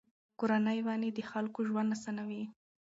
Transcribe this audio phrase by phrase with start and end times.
[0.39, 2.43] کورني ونې د خلکو ژوند آسانوي.